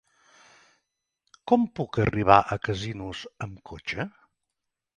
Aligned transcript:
Com 1.51 1.67
puc 1.81 2.01
arribar 2.05 2.39
a 2.41 2.59
Casinos 2.69 3.23
amb 3.47 3.63
cotxe? 3.73 4.11